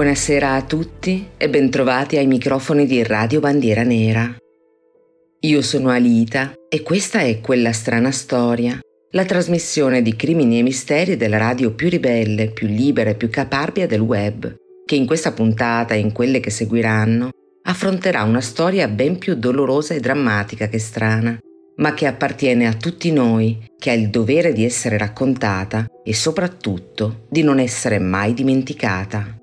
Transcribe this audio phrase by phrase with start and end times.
[0.00, 4.34] Buonasera a tutti e bentrovati ai microfoni di Radio Bandiera Nera.
[5.40, 11.18] Io sono Alita e questa è Quella strana storia, la trasmissione di crimini e misteri
[11.18, 14.50] della radio più ribelle, più libera e più caparbia del web,
[14.86, 17.28] che in questa puntata e in quelle che seguiranno
[17.64, 21.38] affronterà una storia ben più dolorosa e drammatica che strana,
[21.76, 27.26] ma che appartiene a tutti noi, che ha il dovere di essere raccontata e soprattutto
[27.28, 29.34] di non essere mai dimenticata.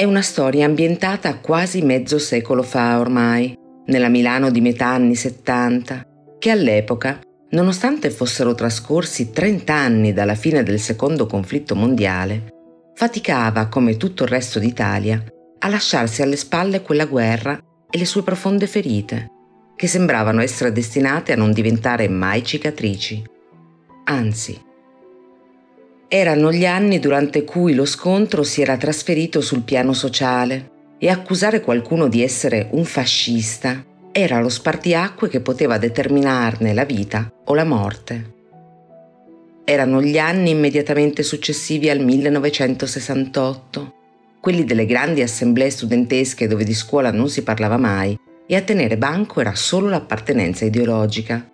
[0.00, 3.52] È una storia ambientata quasi mezzo secolo fa ormai,
[3.86, 6.04] nella Milano di metà anni 70,
[6.38, 7.18] che all'epoca,
[7.50, 12.46] nonostante fossero trascorsi 30 anni dalla fine del secondo conflitto mondiale,
[12.94, 15.20] faticava, come tutto il resto d'Italia,
[15.58, 17.58] a lasciarsi alle spalle quella guerra
[17.90, 19.26] e le sue profonde ferite,
[19.74, 23.20] che sembravano essere destinate a non diventare mai cicatrici.
[24.04, 24.56] Anzi,
[26.08, 31.60] erano gli anni durante cui lo scontro si era trasferito sul piano sociale e accusare
[31.60, 37.64] qualcuno di essere un fascista era lo spartiacque che poteva determinarne la vita o la
[37.64, 38.36] morte.
[39.64, 43.94] Erano gli anni immediatamente successivi al 1968,
[44.40, 48.96] quelli delle grandi assemblee studentesche dove di scuola non si parlava mai e a tenere
[48.96, 51.46] banco era solo l'appartenenza ideologica,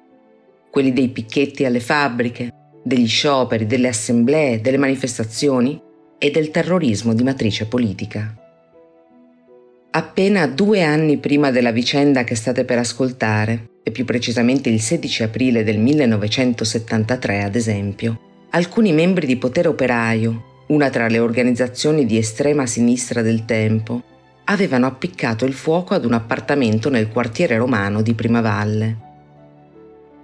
[0.70, 2.52] quelli dei picchetti alle fabbriche,
[2.84, 5.80] degli scioperi, delle assemblee, delle manifestazioni
[6.18, 8.36] e del terrorismo di matrice politica.
[9.90, 15.22] Appena due anni prima della vicenda che state per ascoltare, e più precisamente il 16
[15.22, 22.16] aprile del 1973 ad esempio, alcuni membri di Potere Operaio, una tra le organizzazioni di
[22.16, 24.02] estrema sinistra del tempo,
[24.44, 28.96] avevano appiccato il fuoco ad un appartamento nel quartiere romano di Primavalle.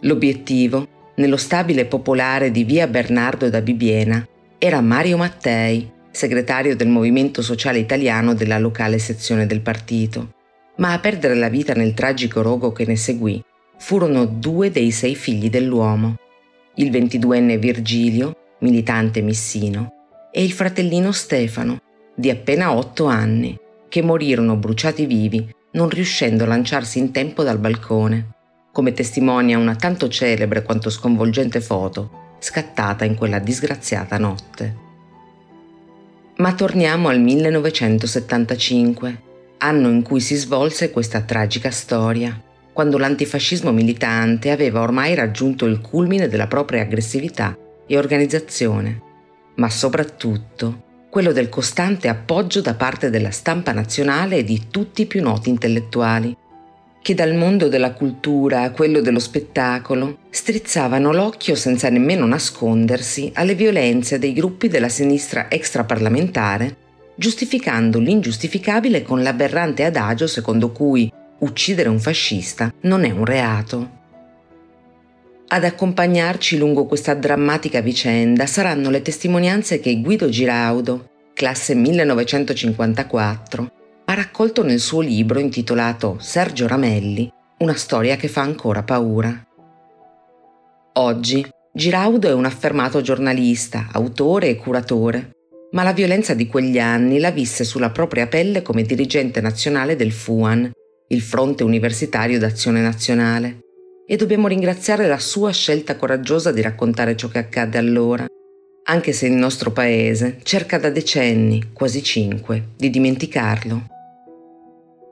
[0.00, 0.86] L'obiettivo,
[1.20, 4.26] nello stabile popolare di via Bernardo da Bibiena,
[4.58, 10.32] era Mario Mattei, segretario del Movimento Sociale Italiano della locale sezione del partito.
[10.76, 13.40] Ma a perdere la vita nel tragico rogo che ne seguì
[13.78, 16.16] furono due dei sei figli dell'uomo,
[16.76, 19.92] il 22enne Virgilio, militante missino,
[20.32, 21.82] e il fratellino Stefano,
[22.14, 23.58] di appena otto anni,
[23.90, 28.39] che morirono bruciati vivi non riuscendo a lanciarsi in tempo dal balcone,
[28.80, 34.74] come testimonia una tanto celebre quanto sconvolgente foto scattata in quella disgraziata notte.
[36.36, 39.22] Ma torniamo al 1975,
[39.58, 42.42] anno in cui si svolse questa tragica storia,
[42.72, 47.54] quando l'antifascismo militante aveva ormai raggiunto il culmine della propria aggressività
[47.86, 49.02] e organizzazione,
[49.56, 55.06] ma soprattutto quello del costante appoggio da parte della stampa nazionale e di tutti i
[55.06, 56.34] più noti intellettuali,
[57.02, 63.54] che dal mondo della cultura a quello dello spettacolo strizzavano l'occhio senza nemmeno nascondersi alle
[63.54, 66.76] violenze dei gruppi della sinistra extraparlamentare,
[67.14, 73.98] giustificando l'ingiustificabile con l'aberrante adagio secondo cui uccidere un fascista non è un reato.
[75.52, 83.72] Ad accompagnarci lungo questa drammatica vicenda saranno le testimonianze che Guido Giraudo, classe 1954,
[84.10, 89.46] ha raccolto nel suo libro intitolato Sergio Ramelli, una storia che fa ancora paura.
[90.94, 95.30] Oggi Giraudo è un affermato giornalista, autore e curatore,
[95.70, 100.10] ma la violenza di quegli anni la visse sulla propria pelle come dirigente nazionale del
[100.10, 100.72] FUAN,
[101.06, 103.60] il Fronte Universitario d'Azione Nazionale,
[104.04, 108.26] e dobbiamo ringraziare la sua scelta coraggiosa di raccontare ciò che accadde allora,
[108.86, 113.98] anche se il nostro paese cerca da decenni, quasi cinque, di dimenticarlo.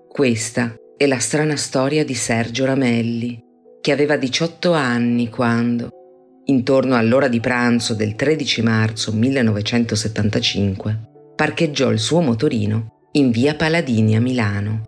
[0.08, 3.40] Questa è la strana storia di Sergio Ramelli,
[3.80, 5.90] che aveva 18 anni quando,
[6.46, 14.16] intorno all'ora di pranzo del 13 marzo 1975, parcheggiò il suo motorino in via Paladini
[14.16, 14.82] a Milano.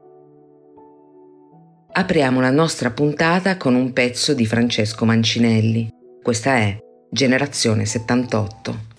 [1.93, 5.88] Apriamo la nostra puntata con un pezzo di Francesco Mancinelli.
[6.22, 6.76] Questa è
[7.11, 8.90] Generazione 78.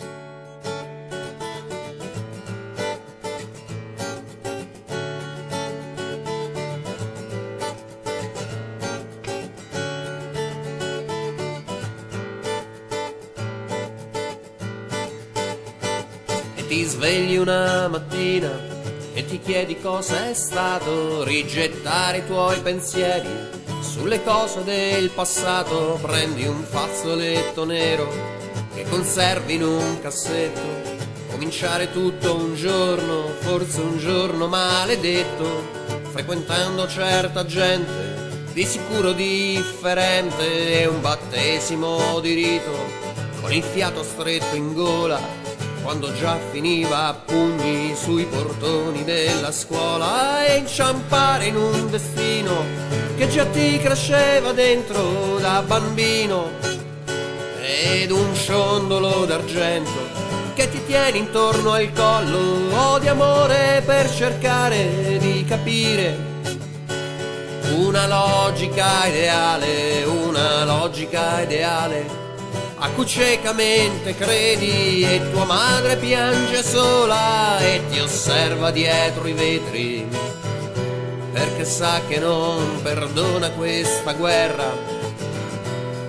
[19.44, 23.28] Chiedi cosa è stato, rigettare i tuoi pensieri
[23.82, 28.10] sulle cose del passato, prendi un fazzoletto nero
[28.74, 30.62] che conservi in un cassetto,
[31.32, 35.68] cominciare tutto un giorno, forse un giorno maledetto,
[36.12, 42.72] frequentando certa gente, di sicuro differente, un battesimo di rito,
[43.42, 45.41] con il fiato stretto in gola
[45.84, 52.64] quando già finiva a pugni sui portoni della scuola e inciampare in un destino
[53.18, 56.50] che già ti cresceva dentro da bambino.
[57.60, 60.20] Ed un ciondolo d'argento
[60.54, 66.30] che ti tiene intorno al collo o di amore per cercare di capire.
[67.76, 72.21] Una logica ideale, una logica ideale
[72.84, 80.08] a cui ciecamente credi e tua madre piange sola e ti osserva dietro i vetri
[81.32, 84.66] perché sa che non perdona questa guerra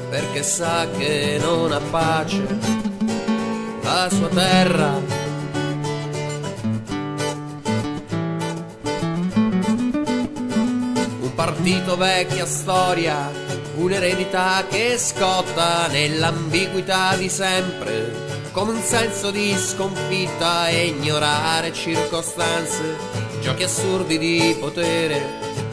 [0.08, 2.58] perché sa che non ha pace
[3.82, 5.21] la sua terra
[11.62, 13.30] partito vecchia storia,
[13.76, 18.10] un'eredità che scotta nell'ambiguità di sempre,
[18.50, 22.96] come un senso di sconfitta e ignorare circostanze,
[23.40, 25.22] giochi assurdi di potere,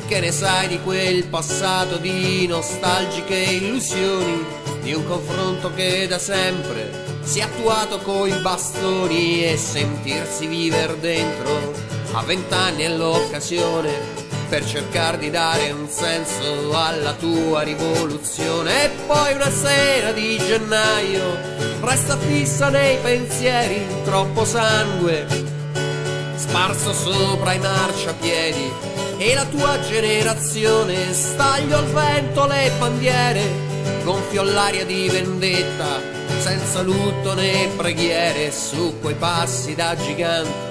[0.08, 4.46] che ne sai di quel passato di nostalgiche illusioni,
[4.84, 11.74] di un confronto che da sempre si è attuato coi bastoni e sentirsi viver dentro.
[12.12, 14.19] A vent'anni è l'occasione
[14.50, 18.86] per cercare di dare un senso alla tua rivoluzione.
[18.86, 21.38] E poi una sera di gennaio
[21.82, 25.58] resta fissa nei pensieri troppo sangue
[26.36, 28.72] sparso sopra i marciapiedi
[29.18, 33.42] e la tua generazione staglio al vento le bandiere,
[34.04, 36.02] gonfio l'aria di vendetta,
[36.40, 40.69] senza lutto né preghiere su quei passi da gigante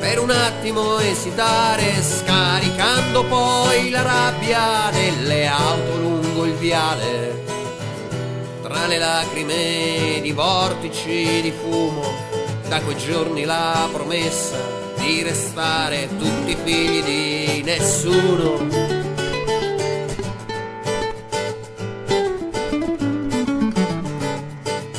[0.00, 7.44] per un attimo esitare, scaricando poi la rabbia delle auto lungo il viale.
[8.62, 12.02] Tra le lacrime di vortici di fumo,
[12.68, 14.56] da quei giorni la promessa
[14.96, 18.66] di restare tutti figli di nessuno.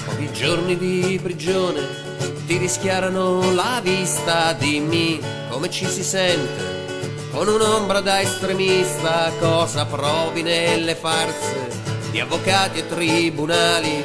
[0.05, 2.00] Pochi giorni di prigione
[2.61, 5.19] rischiarano la vista, dimmi
[5.49, 6.79] come ci si sente.
[7.31, 11.69] Con un'ombra da estremista, cosa provi nelle farse
[12.11, 14.03] di avvocati e tribunali?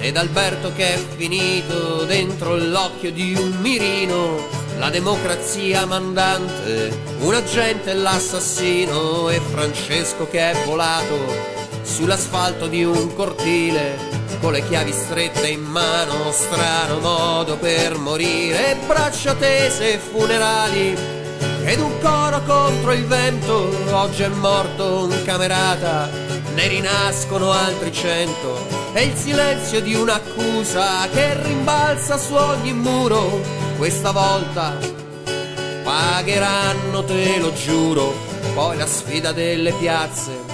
[0.00, 4.46] Ed Alberto che è finito dentro l'occhio di un mirino,
[4.78, 11.57] la democrazia mandante, un agente l'assassino, e Francesco che è volato
[11.88, 13.96] sull'asfalto di un cortile
[14.40, 20.94] con le chiavi strette in mano, strano modo per morire, braccia tese funerali
[21.64, 26.08] ed un coro contro il vento, oggi è morto un camerata,
[26.54, 33.40] ne rinascono altri cento, e il silenzio di un'accusa che rimbalza su ogni muro,
[33.76, 34.76] questa volta
[35.82, 38.14] pagheranno, te lo giuro,
[38.54, 40.47] poi la sfida delle piazze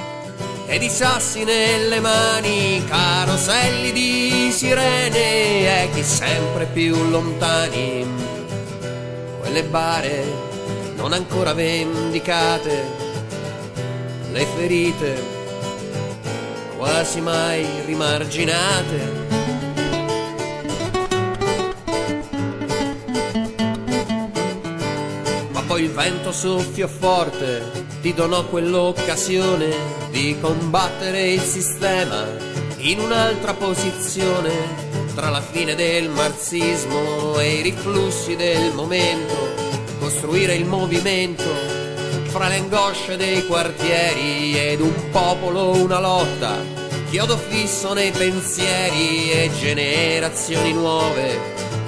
[0.67, 8.07] ed i sassi nelle mani, caroselli di sirene e chi sempre più lontani.
[9.41, 10.25] Quelle bare
[10.97, 12.85] non ancora vendicate,
[14.33, 15.43] le ferite
[16.77, 19.23] quasi mai rimarginate.
[25.51, 29.75] Ma poi il vento soffia forte ti donò quell'occasione
[30.11, 32.27] di combattere il sistema
[32.77, 34.53] in un'altra posizione
[35.15, 39.35] tra la fine del marxismo e i riflussi del momento,
[39.99, 41.45] costruire il movimento
[42.27, 46.59] fra le angosce dei quartieri ed un popolo, una lotta,
[47.09, 51.41] chiodo fisso nei pensieri e generazioni nuove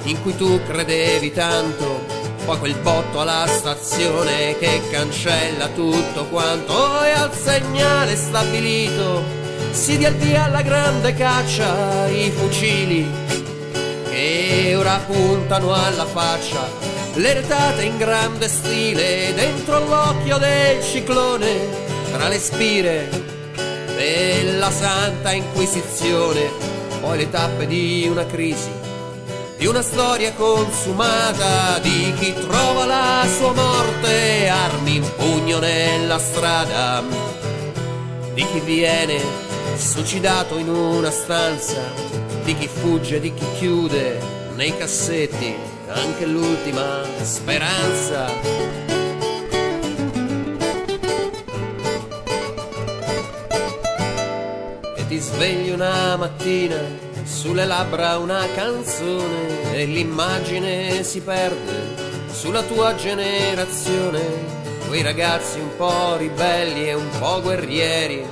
[0.05, 2.16] in cui tu credevi tanto
[2.47, 7.03] poi quel botto alla stazione che cancella tutto quanto.
[7.03, 9.21] E al segnale stabilito
[9.71, 13.05] si dia via alla grande caccia i fucili
[14.09, 16.65] che ora puntano alla faccia.
[17.15, 21.51] Le retate in grande stile dentro l'occhio del ciclone
[22.13, 23.09] tra le spire
[23.97, 26.49] della santa inquisizione.
[27.01, 28.76] Poi le tappe di una crisi
[29.57, 37.03] di una storia consumata di chi trova la sua morte, armi in pugno nella strada,
[38.33, 39.19] di chi viene
[39.75, 41.81] suicidato in una stanza,
[42.43, 44.19] di chi fugge, di chi chiude
[44.55, 45.55] nei cassetti
[45.87, 48.29] anche l'ultima speranza.
[54.95, 62.95] E ti svegli una mattina sulle labbra una canzone e l'immagine si perde sulla tua
[62.95, 64.21] generazione,
[64.87, 68.25] quei ragazzi un po' ribelli e un po' guerrieri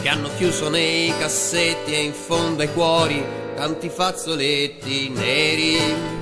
[0.00, 3.24] che hanno chiuso nei cassetti e in fondo ai cuori
[3.54, 6.13] tanti fazzoletti neri.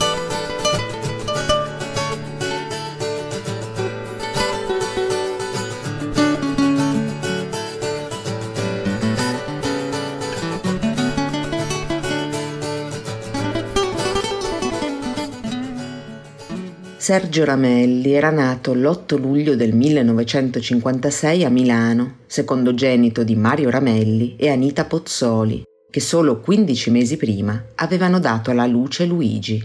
[17.02, 24.48] Sergio Ramelli era nato l'8 luglio del 1956 a Milano, secondogenito di Mario Ramelli e
[24.48, 29.60] Anita Pozzoli, che solo 15 mesi prima avevano dato alla luce Luigi.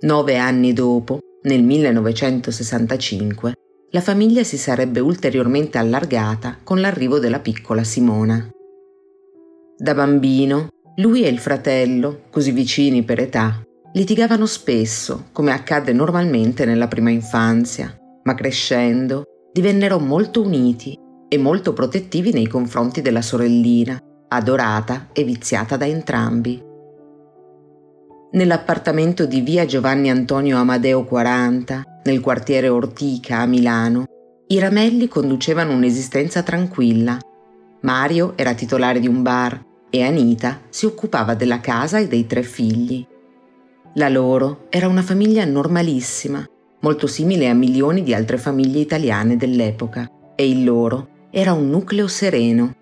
[0.00, 3.52] Nove anni dopo, nel 1965,
[3.90, 8.44] la famiglia si sarebbe ulteriormente allargata con l'arrivo della piccola Simona.
[9.76, 16.64] Da bambino, lui e il fratello, così vicini per età, Litigavano spesso, come accade normalmente
[16.64, 20.96] nella prima infanzia, ma crescendo divennero molto uniti
[21.28, 26.62] e molto protettivi nei confronti della sorellina, adorata e viziata da entrambi.
[28.30, 34.04] Nell'appartamento di via Giovanni Antonio Amadeo 40, nel quartiere Ortica a Milano,
[34.48, 37.18] i Ramelli conducevano un'esistenza tranquilla.
[37.80, 42.42] Mario era titolare di un bar e Anita si occupava della casa e dei tre
[42.42, 43.06] figli.
[43.98, 46.48] La loro era una famiglia normalissima,
[46.82, 52.06] molto simile a milioni di altre famiglie italiane dell'epoca, e il loro era un nucleo
[52.06, 52.76] sereno.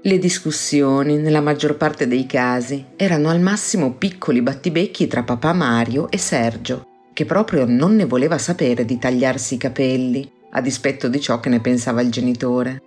[0.00, 6.08] Le discussioni, nella maggior parte dei casi, erano al massimo piccoli battibecchi tra papà Mario
[6.12, 11.20] e Sergio, che proprio non ne voleva sapere di tagliarsi i capelli, a dispetto di
[11.20, 12.80] ciò che ne pensava il genitore.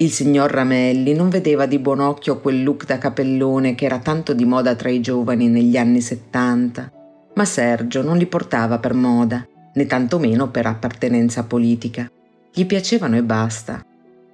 [0.00, 4.32] Il signor Ramelli non vedeva di buon occhio quel look da capellone che era tanto
[4.32, 6.88] di moda tra i giovani negli anni settanta,
[7.34, 12.08] ma Sergio non li portava per moda, né tantomeno per appartenenza politica.
[12.54, 13.84] Gli piacevano e basta.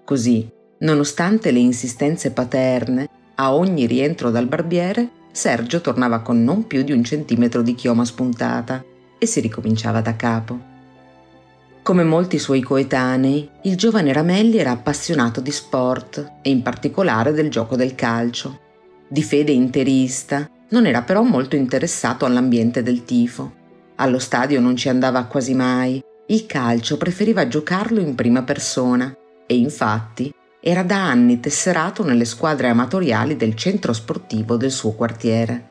[0.04, 0.47] Così,
[0.80, 6.92] nonostante le insistenze paterne, a ogni rientro dal barbiere, Sergio tornava con non più di
[6.92, 8.85] un centimetro di chioma spuntata
[9.18, 10.73] e si ricominciava da capo.
[11.84, 17.50] Come molti suoi coetanei, il giovane Ramelli era appassionato di sport e in particolare del
[17.50, 18.58] gioco del calcio.
[19.06, 23.52] Di fede interista, non era però molto interessato all'ambiente del tifo.
[23.96, 29.14] Allo stadio non ci andava quasi mai, il calcio preferiva giocarlo in prima persona
[29.46, 35.68] e infatti era da anni tesserato nelle squadre amatoriali del centro sportivo del suo quartiere.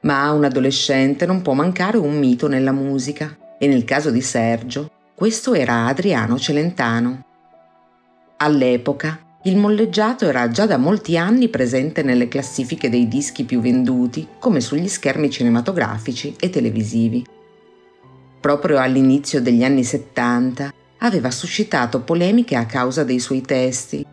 [0.00, 4.20] Ma a un adolescente non può mancare un mito nella musica e nel caso di
[4.20, 7.24] Sergio questo era Adriano Celentano.
[8.36, 14.26] All'epoca il molleggiato era già da molti anni presente nelle classifiche dei dischi più venduti,
[14.40, 17.24] come sugli schermi cinematografici e televisivi.
[18.40, 24.04] Proprio all'inizio degli anni 70 aveva suscitato polemiche a causa dei suoi testi.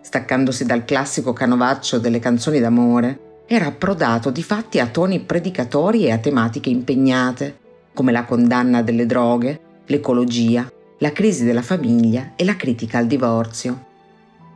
[0.00, 6.10] Staccandosi dal classico canovaccio delle canzoni d'amore, era approdato di fatti a toni predicatori e
[6.10, 7.60] a tematiche impegnate,
[7.92, 13.86] come la condanna delle droghe, l'ecologia, la crisi della famiglia e la critica al divorzio.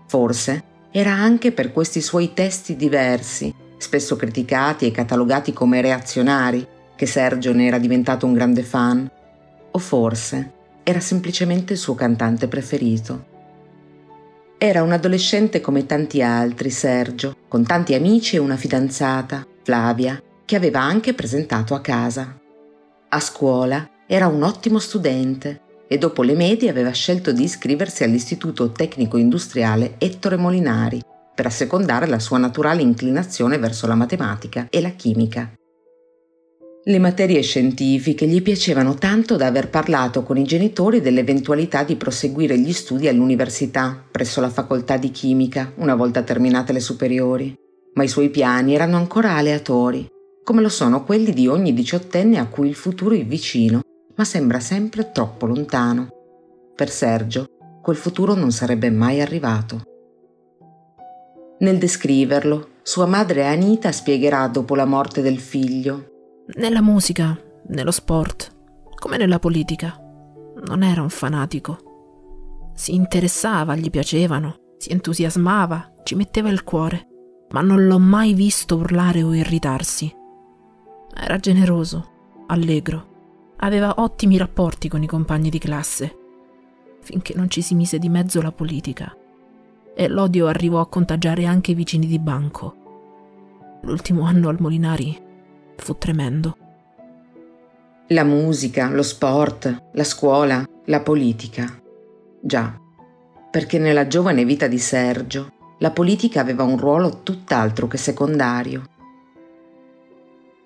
[0.07, 7.07] Forse era anche per questi suoi testi diversi, spesso criticati e catalogati come reazionari, che
[7.07, 9.11] Sergio ne era diventato un grande fan,
[9.71, 10.53] o forse
[10.83, 13.35] era semplicemente il suo cantante preferito.
[14.57, 20.57] Era un adolescente come tanti altri, Sergio, con tanti amici e una fidanzata, Flavia, che
[20.57, 22.41] aveva anche presentato a casa.
[23.09, 28.73] A scuola era un ottimo studente e dopo le medie aveva scelto di iscriversi all'Istituto
[28.73, 31.01] Tecnico Industriale Ettore Molinari
[31.33, 35.53] per assecondare la sua naturale inclinazione verso la matematica e la chimica.
[36.83, 42.59] Le materie scientifiche gli piacevano tanto da aver parlato con i genitori dell'eventualità di proseguire
[42.59, 47.55] gli studi all'università presso la facoltà di chimica una volta terminate le superiori,
[47.95, 50.15] ma i suoi piani erano ancora aleatori
[50.47, 53.81] come lo sono quelli di ogni diciottenne a cui il futuro è vicino,
[54.15, 56.07] ma sembra sempre troppo lontano.
[56.73, 57.47] Per Sergio,
[57.83, 59.83] quel futuro non sarebbe mai arrivato.
[61.59, 66.45] Nel descriverlo, sua madre Anita spiegherà dopo la morte del figlio.
[66.55, 67.37] Nella musica,
[67.67, 68.55] nello sport,
[68.95, 70.01] come nella politica,
[70.65, 72.71] non era un fanatico.
[72.73, 77.09] Si interessava, gli piacevano, si entusiasmava, ci metteva il cuore,
[77.51, 80.23] ma non l'ho mai visto urlare o irritarsi.
[81.19, 86.17] Era generoso, allegro, aveva ottimi rapporti con i compagni di classe,
[87.01, 89.17] finché non ci si mise di mezzo la politica.
[89.99, 93.81] e l'odio arrivò a contagiare anche i vicini di banco.
[93.81, 95.19] L'ultimo anno al Molinari
[95.77, 96.57] fu tremendo.
[98.09, 101.81] La musica, lo sport, la scuola, la politica.
[102.43, 102.79] Già,
[103.51, 108.83] perché nella giovane vita di Sergio la politica aveva un ruolo tutt'altro che secondario.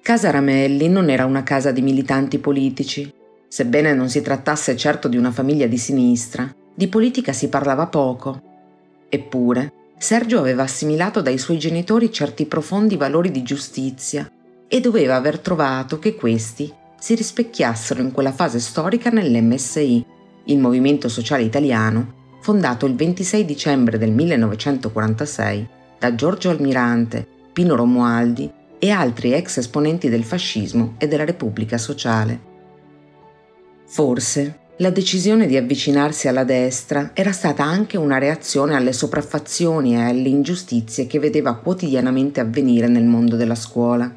[0.02, 3.12] Casa Ramelli non era una casa di militanti politici.
[3.46, 8.40] Sebbene non si trattasse certo di una famiglia di sinistra, di politica si parlava poco.
[9.10, 14.28] Eppure, Sergio aveva assimilato dai suoi genitori certi profondi valori di giustizia
[14.66, 20.06] e doveva aver trovato che questi si rispecchiassero in quella fase storica nell'MSI,
[20.44, 28.50] il Movimento Sociale Italiano, fondato il 26 dicembre del 1946 da Giorgio Almirante, Pino Romualdi
[28.80, 32.48] e altri ex esponenti del fascismo e della Repubblica Sociale.
[33.86, 40.00] Forse la decisione di avvicinarsi alla destra era stata anche una reazione alle sopraffazioni e
[40.00, 44.10] alle ingiustizie che vedeva quotidianamente avvenire nel mondo della scuola,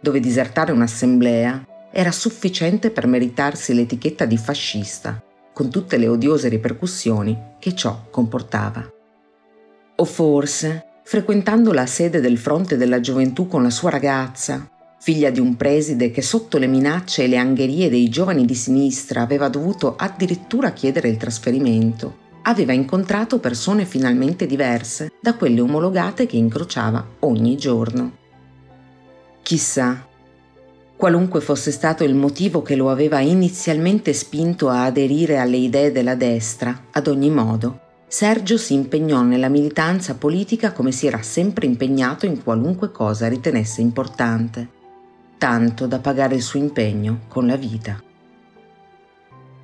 [0.00, 7.54] dove disertare un'assemblea era sufficiente per meritarsi l'etichetta di fascista con tutte le odiose ripercussioni
[7.58, 8.86] che ciò comportava.
[9.96, 15.38] O forse, frequentando la sede del Fronte della Gioventù con la sua ragazza, figlia di
[15.38, 19.94] un preside che sotto le minacce e le angherie dei giovani di sinistra aveva dovuto
[19.96, 27.56] addirittura chiedere il trasferimento, aveva incontrato persone finalmente diverse da quelle omologate che incrociava ogni
[27.56, 28.16] giorno.
[29.42, 30.08] Chissà
[30.96, 36.16] Qualunque fosse stato il motivo che lo aveva inizialmente spinto a aderire alle idee della
[36.16, 42.24] destra, ad ogni modo, Sergio si impegnò nella militanza politica come si era sempre impegnato
[42.24, 44.68] in qualunque cosa ritenesse importante,
[45.38, 48.00] tanto da pagare il suo impegno con la vita.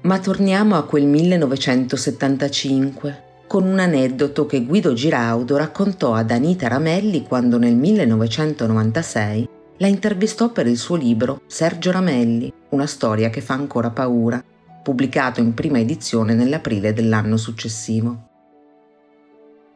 [0.02, 7.22] Ma torniamo a quel 1975, con un aneddoto che Guido Giraudo raccontò ad Anita Ramelli
[7.22, 13.54] quando nel 1996 la intervistò per il suo libro Sergio Ramelli, una storia che fa
[13.54, 14.42] ancora paura,
[14.82, 18.30] pubblicato in prima edizione nell'aprile dell'anno successivo.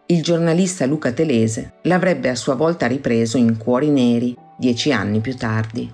[0.08, 5.34] Il giornalista Luca Telese l'avrebbe a sua volta ripreso in Cuori Neri, dieci anni più
[5.34, 5.92] tardi.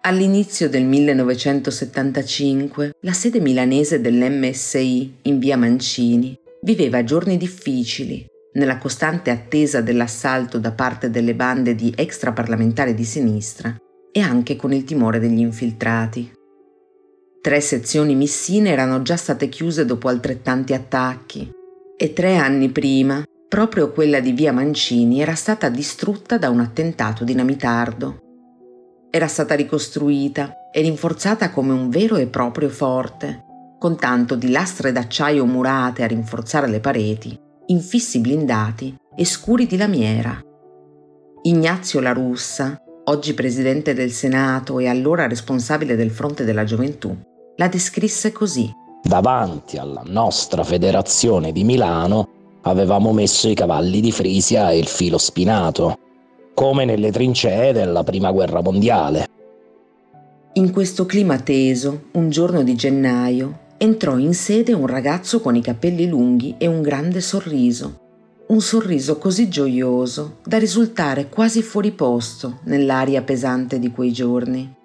[0.00, 9.30] All'inizio del 1975, la sede milanese dell'MSI in via Mancini viveva giorni difficili nella costante
[9.30, 13.76] attesa dell'assalto da parte delle bande di extraparlamentari di sinistra
[14.10, 16.32] e anche con il timore degli infiltrati.
[17.44, 21.50] Tre sezioni missine erano già state chiuse dopo altrettanti attacchi
[21.94, 27.22] e tre anni prima proprio quella di via Mancini era stata distrutta da un attentato
[27.22, 28.16] dinamitardo.
[29.10, 33.44] Era stata ricostruita e rinforzata come un vero e proprio forte,
[33.78, 39.76] con tanto di lastre d'acciaio murate a rinforzare le pareti infissi blindati e scuri di
[39.76, 40.40] lamiera.
[41.42, 47.68] Ignazio La Russa, oggi presidente del Senato e allora responsabile del Fronte della Gioventù, la
[47.68, 48.72] descrisse così.
[49.02, 52.28] Davanti alla nostra federazione di Milano
[52.62, 55.98] avevamo messo i cavalli di Frisia e il filo spinato,
[56.54, 59.28] come nelle trincee della Prima Guerra Mondiale.
[60.54, 65.60] In questo clima teso, un giorno di gennaio, entrò in sede un ragazzo con i
[65.60, 68.00] capelli lunghi e un grande sorriso.
[68.46, 74.82] Un sorriso così gioioso da risultare quasi fuori posto nell'aria pesante di quei giorni.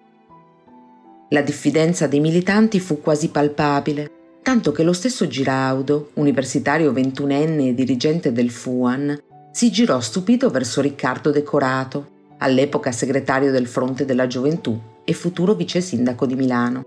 [1.30, 4.10] La diffidenza dei militanti fu quasi palpabile,
[4.42, 9.18] tanto che lo stesso Giraudo, universitario ventunenne e dirigente del FUAN,
[9.52, 15.82] si girò stupito verso Riccardo Decorato, all'epoca segretario del Fronte della Gioventù e futuro vice
[15.82, 16.84] sindaco di Milano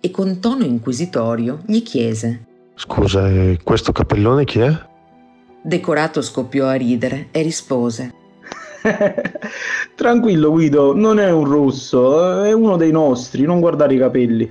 [0.00, 3.30] e con tono inquisitorio gli chiese Scusa,
[3.62, 4.72] questo cappellone chi è?
[5.62, 8.12] Decorato scoppiò a ridere e rispose
[9.94, 14.50] Tranquillo Guido, non è un russo, è uno dei nostri, non guardare i capelli.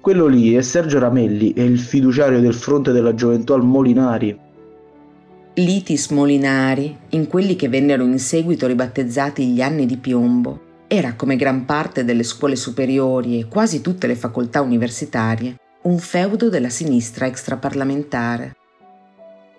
[0.00, 4.38] Quello lì è Sergio Ramelli, è il fiduciario del fronte della gioventù al Molinari.
[5.54, 11.34] Litis Molinari, in quelli che vennero in seguito ribattezzati gli anni di piombo, era, come
[11.36, 17.26] gran parte delle scuole superiori e quasi tutte le facoltà universitarie, un feudo della sinistra
[17.26, 18.54] extraparlamentare.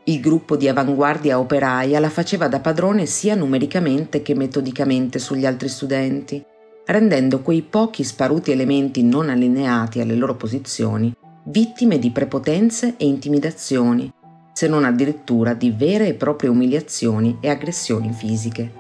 [0.09, 5.67] Il gruppo di avanguardia operaia la faceva da padrone sia numericamente che metodicamente sugli altri
[5.67, 6.41] studenti,
[6.85, 11.13] rendendo quei pochi sparuti elementi non allineati alle loro posizioni
[11.49, 14.09] vittime di prepotenze e intimidazioni,
[14.53, 18.71] se non addirittura di vere e proprie umiliazioni e aggressioni fisiche.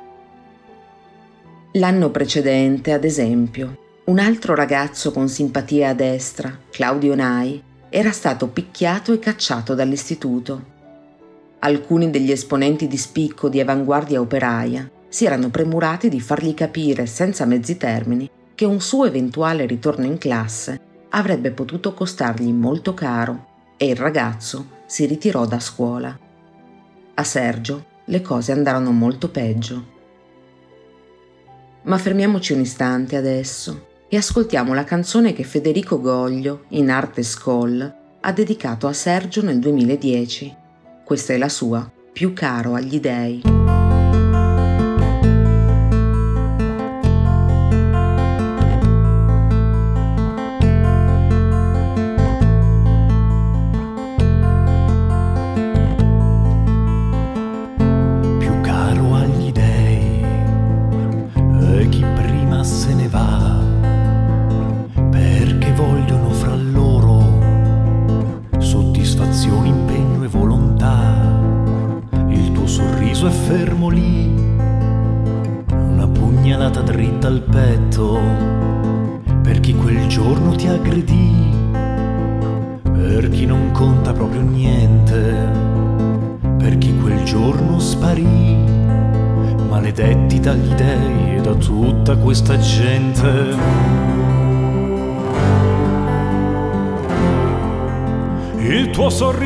[1.73, 8.47] L'anno precedente, ad esempio, un altro ragazzo con simpatia a destra, Claudio Nai, era stato
[8.47, 10.75] picchiato e cacciato dall'istituto
[11.59, 17.45] Alcuni degli esponenti di spicco di avanguardia operaia si erano premurati di fargli capire senza
[17.45, 23.45] mezzi termini che un suo eventuale ritorno in classe avrebbe potuto costargli molto caro
[23.77, 26.17] e il ragazzo si ritirò da scuola.
[27.15, 29.95] A Sergio le cose andarono molto peggio.
[31.83, 37.95] Ma fermiamoci un istante adesso e ascoltiamo la canzone che Federico Goglio, in arte Skoll,
[38.19, 40.65] ha dedicato a Sergio nel 2010.
[41.07, 43.56] Questa è la sua, più caro agli dei.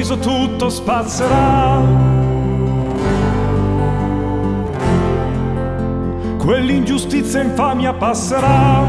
[0.04, 1.82] Sorriso tutto spazzerà.
[6.38, 8.84] Quell'ingiustizia infamia passerà.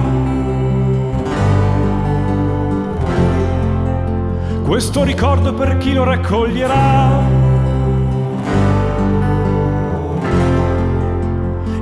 [4.64, 7.50] Questo ricordo per chi lo raccoglierà.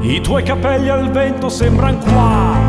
[0.01, 2.60] I tuoi capelli al vento sembran qua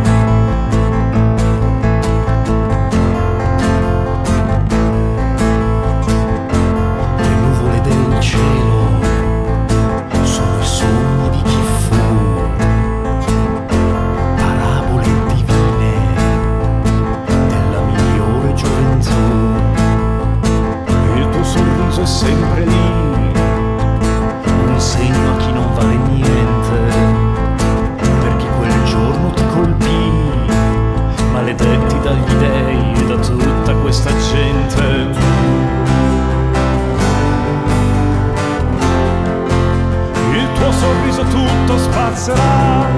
[42.12, 42.90] alzerà.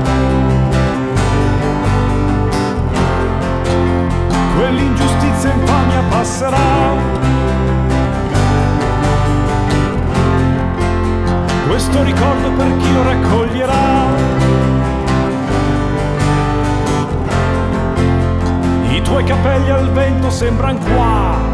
[4.56, 6.58] Quell'ingiustizia infamia passerà.
[11.68, 13.82] Questo ricordo per chi lo raccoglierà.
[18.90, 21.53] I tuoi capelli al vento sembran qua.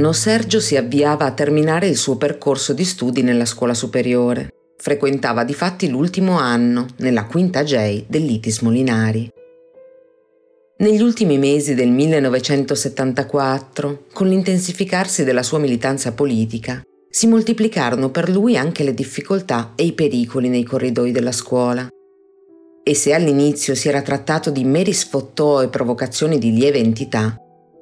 [0.00, 4.48] Quell'anno Sergio si avviava a terminare il suo percorso di studi nella scuola superiore.
[4.78, 9.30] Frequentava di fatti l'ultimo anno, nella quinta J dell'Itis Molinari.
[10.78, 18.56] Negli ultimi mesi del 1974, con l'intensificarsi della sua militanza politica, si moltiplicarono per lui
[18.56, 21.86] anche le difficoltà e i pericoli nei corridoi della scuola.
[22.82, 27.38] E se all'inizio si era trattato di meri sfottò e provocazioni di lieve entità,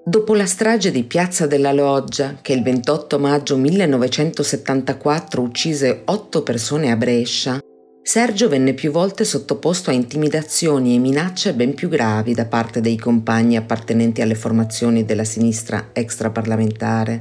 [0.09, 6.91] Dopo la strage di Piazza della Loggia, che il 28 maggio 1974 uccise otto persone
[6.91, 7.59] a Brescia,
[8.03, 12.97] Sergio venne più volte sottoposto a intimidazioni e minacce ben più gravi da parte dei
[12.97, 17.21] compagni appartenenti alle formazioni della sinistra extraparlamentare.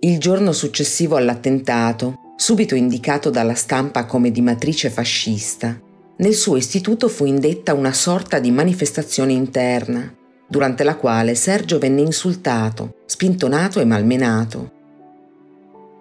[0.00, 5.74] Il giorno successivo all'attentato, subito indicato dalla stampa come di matrice fascista,
[6.18, 10.18] nel suo istituto fu indetta una sorta di manifestazione interna
[10.50, 14.72] durante la quale Sergio venne insultato, spintonato e malmenato.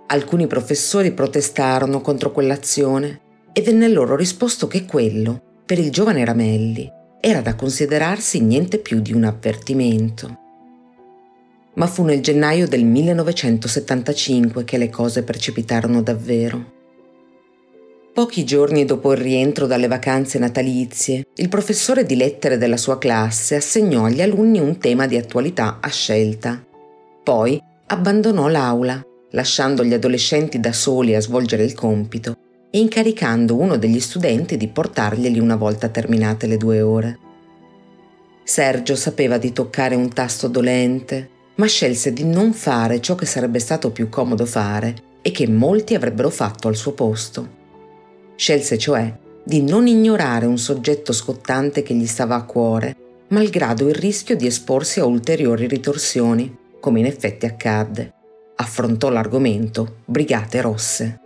[0.08, 3.20] Alcuni professori protestarono contro quell'azione
[3.54, 9.02] e venne loro risposto che quello, per il giovane Ramelli, era da considerarsi niente più
[9.02, 10.40] di un avvertimento.
[11.76, 16.79] Ma fu nel gennaio del 1975 che le cose precipitarono davvero.
[18.12, 23.56] Pochi giorni dopo il rientro dalle vacanze natalizie, il professore di lettere della sua classe
[23.56, 26.62] assegnò agli alunni un tema di attualità a scelta.
[27.24, 32.36] Poi abbandonò l'aula, lasciando gli adolescenti da soli a svolgere il compito
[32.72, 37.20] e incaricando uno degli studenti di portarglieli una volta terminate le due ore.
[38.44, 43.60] Sergio sapeva di toccare un tasto dolente, ma scelse di non fare ciò che sarebbe
[43.60, 47.58] stato più comodo fare e che molti avrebbero fatto al suo posto.
[48.40, 52.96] Scelse cioè di non ignorare un soggetto scottante che gli stava a cuore,
[53.28, 58.14] malgrado il rischio di esporsi a ulteriori ritorsioni, come in effetti accadde.
[58.56, 61.20] Affrontò l'argomento Brigate Rosse.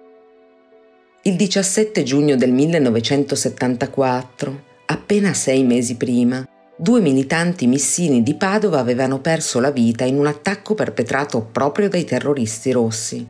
[1.21, 6.43] Il 17 giugno del 1974, appena sei mesi prima,
[6.75, 12.05] due militanti missini di Padova avevano perso la vita in un attacco perpetrato proprio dai
[12.05, 13.23] terroristi rossi.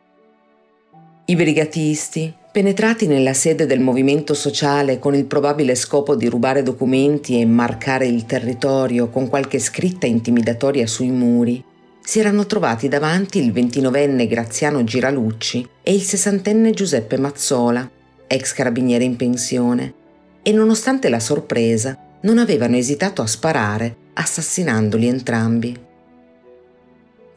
[1.26, 7.40] I brigatisti, Penetrati nella sede del movimento sociale con il probabile scopo di rubare documenti
[7.40, 11.60] e marcare il territorio con qualche scritta intimidatoria sui muri,
[12.00, 17.90] si erano trovati davanti il ventinovenne Graziano Giralucci e il sessantenne Giuseppe Mazzola,
[18.28, 19.92] ex carabiniere in pensione,
[20.40, 25.83] e nonostante la sorpresa non avevano esitato a sparare, assassinandoli entrambi.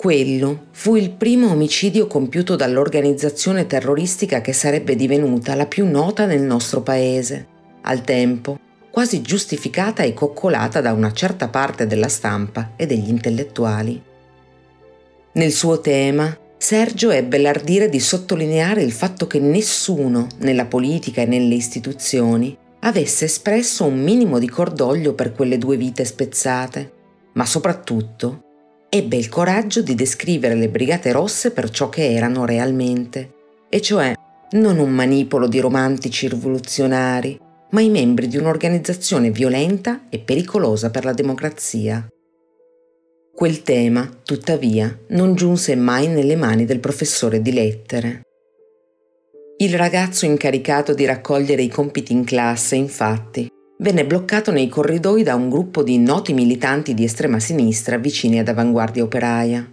[0.07, 6.43] Quello fu il primo omicidio compiuto dall'organizzazione terroristica che sarebbe divenuta la più nota nel
[6.43, 7.45] nostro paese,
[7.81, 8.57] al tempo
[8.89, 14.01] quasi giustificata e coccolata da una certa parte della stampa e degli intellettuali.
[15.33, 21.25] Nel suo tema, Sergio ebbe l'ardire di sottolineare il fatto che nessuno, nella politica e
[21.25, 26.93] nelle istituzioni, avesse espresso un minimo di cordoglio per quelle due vite spezzate,
[27.33, 28.43] ma soprattutto
[28.97, 33.33] ebbe il coraggio di descrivere le Brigate Rosse per ciò che erano realmente,
[33.69, 34.13] e cioè
[34.51, 37.39] non un manipolo di romantici rivoluzionari,
[37.71, 42.07] ma i membri di un'organizzazione violenta e pericolosa per la democrazia.
[43.33, 48.21] Quel tema, tuttavia, non giunse mai nelle mani del professore di lettere.
[49.57, 53.47] Il ragazzo incaricato di raccogliere i compiti in classe, infatti,
[53.79, 58.47] venne bloccato nei corridoi da un gruppo di noti militanti di estrema sinistra vicini ad
[58.47, 59.71] Avanguardia Operaia.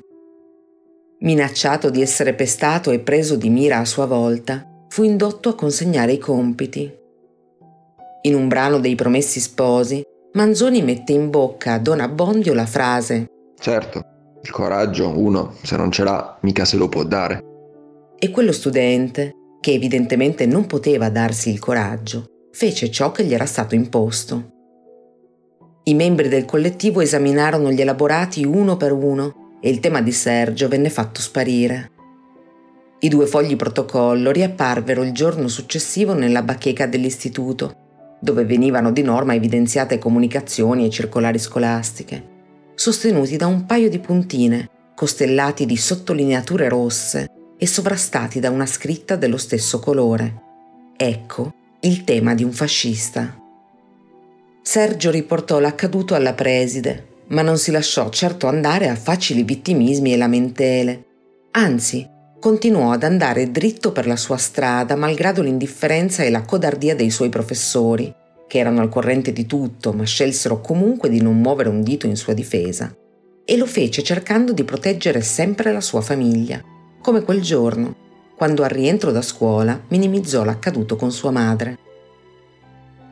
[1.21, 6.13] Minacciato di essere pestato e preso di mira a sua volta, fu indotto a consegnare
[6.13, 6.93] i compiti.
[8.23, 13.29] In un brano dei Promessi Sposi, Manzoni mette in bocca a Don Abbondio la frase
[13.65, 14.05] Certo,
[14.43, 17.43] il coraggio uno, se non ce l'ha, mica se lo può dare.
[18.19, 23.47] E quello studente, che evidentemente non poteva darsi il coraggio, fece ciò che gli era
[23.47, 24.53] stato imposto.
[25.83, 30.69] I membri del collettivo esaminarono gli elaborati uno per uno e il tema di Sergio
[30.69, 31.91] venne fatto sparire.
[33.01, 37.75] I due fogli protocollo riapparvero il giorno successivo nella bacheca dell'istituto,
[38.21, 42.25] dove venivano di norma evidenziate comunicazioni e circolari scolastiche,
[42.77, 47.27] sostenuti da un paio di puntine, costellati di sottolineature rosse
[47.59, 50.43] e sovrastati da una scritta dello stesso colore.
[50.97, 53.39] Ecco il tema di un fascista.
[54.63, 60.17] Sergio riportò l'accaduto alla preside, ma non si lasciò certo andare a facili vittimismi e
[60.17, 61.05] lamentele.
[61.51, 62.09] Anzi,
[62.41, 67.29] continuò ad andare dritto per la sua strada malgrado l'indifferenza e la codardia dei suoi
[67.29, 68.11] professori,
[68.49, 72.17] che erano al corrente di tutto, ma scelsero comunque di non muovere un dito in
[72.17, 72.97] sua difesa.
[73.45, 76.63] E lo fece cercando di proteggere sempre la sua famiglia,
[77.03, 78.04] come quel giorno,
[78.37, 81.79] quando al rientro da scuola minimizzò l'accaduto con sua madre.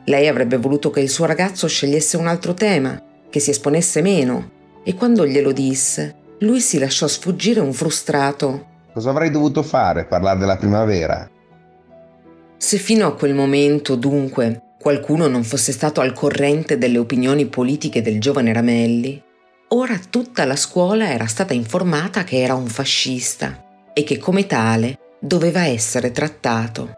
[0.05, 4.51] Lei avrebbe voluto che il suo ragazzo scegliesse un altro tema, che si esponesse meno,
[4.83, 8.65] e quando glielo disse, lui si lasciò sfuggire un frustrato.
[8.91, 10.05] Cosa avrei dovuto fare?
[10.05, 11.29] Parlare della primavera?
[12.57, 18.01] Se fino a quel momento, dunque, qualcuno non fosse stato al corrente delle opinioni politiche
[18.01, 19.21] del giovane Ramelli,
[19.69, 24.97] ora tutta la scuola era stata informata che era un fascista e che come tale
[25.25, 26.91] doveva essere trattato.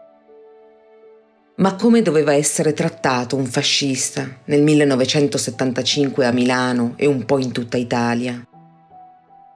[1.58, 7.52] Ma come doveva essere trattato un fascista nel 1975 a Milano e un po' in
[7.52, 8.42] tutta Italia?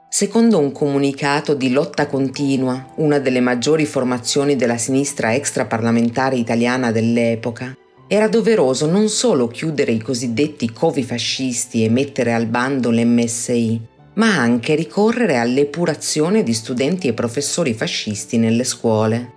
[0.09, 7.77] Secondo un comunicato di Lotta Continua, una delle maggiori formazioni della sinistra extraparlamentare italiana dell'epoca,
[8.07, 13.89] era doveroso non solo chiudere i cosiddetti covi fascisti e mettere al bando l'MSI,
[14.21, 19.33] ma anche ricorrere all'epurazione di studenti e professori fascisti nelle scuole.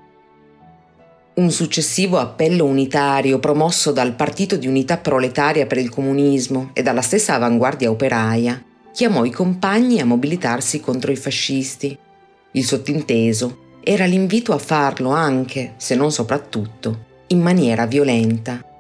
[1.36, 7.02] Un successivo appello unitario promosso dal Partito di Unità Proletaria per il Comunismo e dalla
[7.02, 11.98] stessa avanguardia operaia chiamò i compagni a mobilitarsi contro i fascisti.
[12.52, 18.73] Il sottinteso era l'invito a farlo anche, se non soprattutto, in maniera violenta.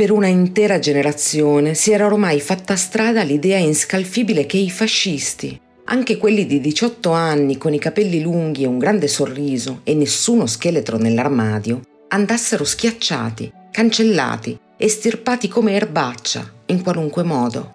[0.00, 6.16] Per una intera generazione si era ormai fatta strada l'idea inscalfibile che i fascisti, anche
[6.16, 10.96] quelli di 18 anni con i capelli lunghi e un grande sorriso e nessuno scheletro
[10.96, 17.74] nell'armadio, andassero schiacciati, cancellati, estirpati come erbaccia, in qualunque modo.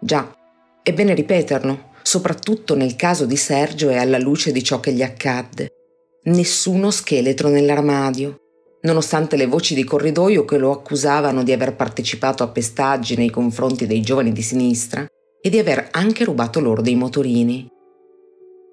[0.00, 0.34] Già,
[0.82, 5.02] è bene ripeterlo, soprattutto nel caso di Sergio e alla luce di ciò che gli
[5.02, 5.68] accadde.
[6.22, 8.38] Nessuno scheletro nell'armadio,
[8.82, 13.86] nonostante le voci di corridoio che lo accusavano di aver partecipato a pestaggi nei confronti
[13.86, 15.06] dei giovani di sinistra
[15.40, 17.68] e di aver anche rubato loro dei motorini.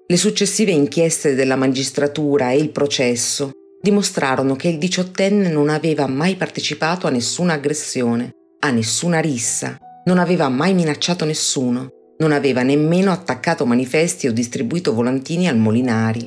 [0.08, 6.36] Le successive inchieste della magistratura e il processo dimostrarono che il diciottenne non aveva mai
[6.36, 11.88] partecipato a nessuna aggressione, a nessuna rissa, non aveva mai minacciato nessuno,
[12.18, 16.24] non aveva nemmeno attaccato manifesti o distribuito volantini al Molinari.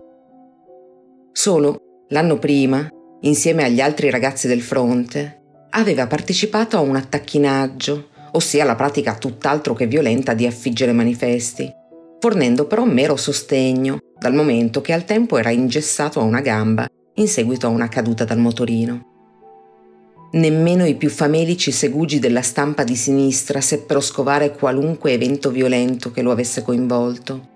[1.32, 2.88] Solo l'anno prima,
[3.22, 9.74] insieme agli altri ragazzi del fronte, aveva partecipato a un attacchinaggio, ossia la pratica tutt'altro
[9.74, 11.72] che violenta di affiggere manifesti,
[12.20, 17.28] fornendo però mero sostegno, dal momento che al tempo era ingessato a una gamba in
[17.28, 19.06] seguito a una caduta dal motorino.
[20.32, 26.22] Nemmeno i più famelici segugi della stampa di sinistra seppero scovare qualunque evento violento che
[26.22, 27.48] lo avesse coinvolto.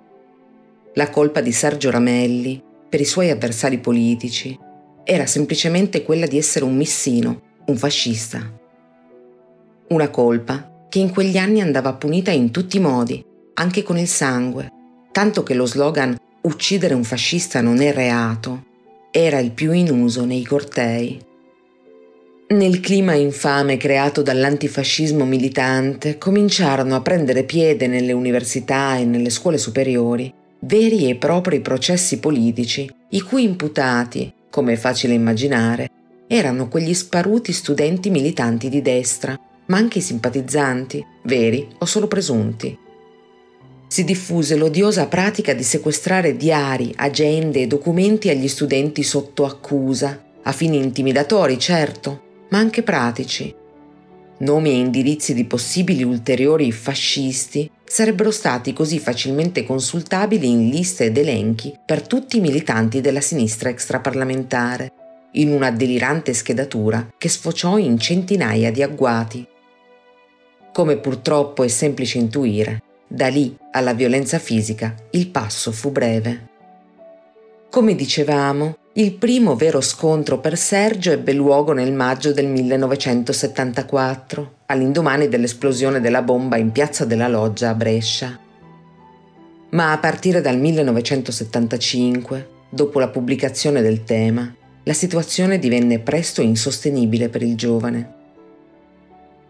[0.96, 4.58] La colpa di Sergio Ramelli, per i suoi avversari politici,
[5.04, 8.52] era semplicemente quella di essere un missino, un fascista.
[9.90, 13.24] Una colpa che in quegli anni andava punita in tutti i modi,
[13.56, 14.70] anche con il sangue,
[15.12, 18.72] tanto che lo slogan Uccidere un fascista non è reato
[19.16, 21.18] era il più in uso nei cortei.
[22.48, 29.60] Nel clima infame creato dall'antifascismo militante cominciarono a prendere piede nelle università e nelle scuole
[29.60, 35.90] superiori veri e propri processi politici, i cui imputati, come è facile immaginare,
[36.28, 39.36] erano quegli sparuti studenti militanti di destra,
[39.66, 42.78] ma anche i simpatizzanti, veri o solo presunti
[43.94, 50.52] si diffuse l'odiosa pratica di sequestrare diari, agende e documenti agli studenti sotto accusa, a
[50.52, 53.54] fini intimidatori, certo, ma anche pratici.
[54.40, 61.18] Nomi e indirizzi di possibili ulteriori fascisti sarebbero stati così facilmente consultabili in liste ed
[61.18, 64.92] elenchi per tutti i militanti della sinistra extraparlamentare,
[65.34, 69.48] in una delirante schedatura che sfociò in centinaia di agguati.
[70.72, 76.50] Come purtroppo è semplice intuire, da lì alla violenza fisica il passo fu breve.
[77.70, 85.30] Come dicevamo, il primo vero scontro per Sergio ebbe luogo nel maggio del 1974, all'indomani
[85.30, 88.38] dell'esplosione della bomba in Piazza della Loggia a Brescia.
[89.70, 97.30] Ma a partire dal 1975, dopo la pubblicazione del tema, la situazione divenne presto insostenibile
[97.30, 98.22] per il giovane.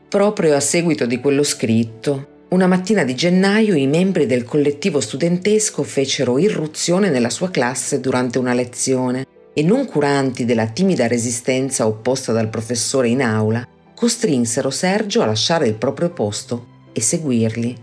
[0.07, 5.81] Proprio a seguito di quello scritto, una mattina di gennaio i membri del collettivo studentesco
[5.81, 12.31] fecero irruzione nella sua classe durante una lezione e non curanti della timida resistenza opposta
[12.31, 13.67] dal professore in aula,
[14.03, 17.73] costrinsero Sergio a lasciare il proprio posto e seguirli.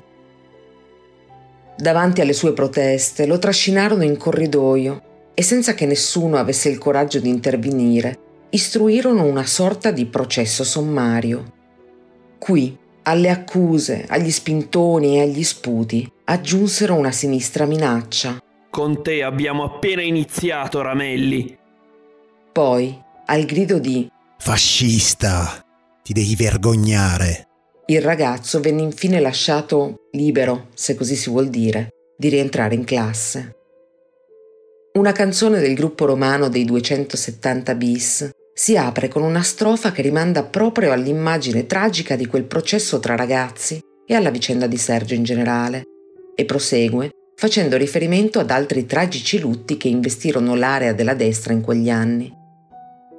[1.79, 5.03] Davanti alle sue proteste lo trascinarono in corridoio
[5.33, 8.19] e senza che nessuno avesse il coraggio di intervenire,
[8.51, 11.53] istruirono una sorta di processo sommario.
[12.37, 18.43] Qui, alle accuse, agli spintoni e agli sputi aggiunsero una sinistra minaccia.
[18.69, 21.57] Con te abbiamo appena iniziato, Ramelli.
[22.53, 24.07] Poi, al grido di
[24.37, 25.65] Fascista,
[26.03, 27.47] ti devi vergognare.
[27.87, 33.57] Il ragazzo venne infine lasciato libero, se così si vuol dire, di rientrare in classe.
[34.93, 40.45] Una canzone del gruppo romano dei 270 bis si apre con una strofa che rimanda
[40.45, 45.85] proprio all'immagine tragica di quel processo tra ragazzi e alla vicenda di Sergio in generale,
[46.35, 51.89] e prosegue facendo riferimento ad altri tragici lutti che investirono l'area della destra in quegli
[51.89, 52.31] anni.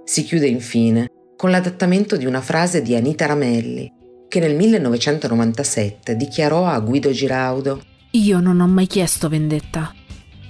[0.03, 1.07] Si chiude infine
[1.41, 3.91] con l'adattamento di una frase di Anita Ramelli,
[4.27, 7.81] che nel 1997 dichiarò a Guido Giraudo
[8.11, 9.91] Io non ho mai chiesto vendetta,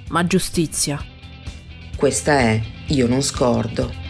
[0.10, 1.02] ma giustizia.
[1.96, 4.01] Questa è Io non scordo.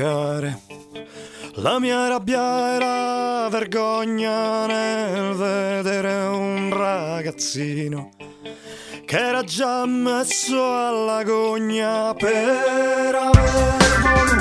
[0.00, 0.60] dimenticare.
[1.56, 8.12] La mia rabbia era vergogna nel vedere un ragazzino
[9.04, 14.39] che era già messo alla gogna per aver voluto.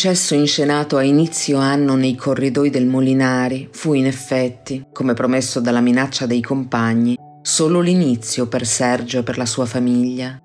[0.00, 5.82] processo inscenato a inizio anno nei corridoi del Molinari fu in effetti, come promesso dalla
[5.82, 10.40] minaccia dei compagni, solo l'inizio per Sergio e per la sua famiglia.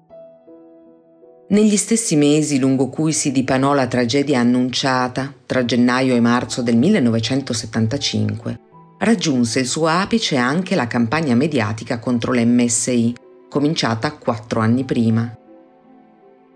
[1.47, 6.75] Negli stessi mesi lungo cui si dipanò la tragedia annunciata, tra gennaio e marzo del
[6.75, 8.59] 1975,
[8.99, 13.15] raggiunse il suo apice anche la campagna mediatica contro l'MSI,
[13.47, 15.33] cominciata quattro anni prima.